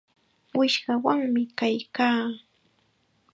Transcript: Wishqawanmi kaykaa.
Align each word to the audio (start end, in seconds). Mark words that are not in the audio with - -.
Wishqawanmi 0.57 1.43
kaykaa. 1.57 2.25